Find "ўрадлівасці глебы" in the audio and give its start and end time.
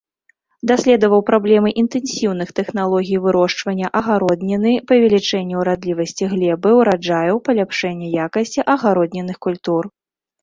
5.63-6.69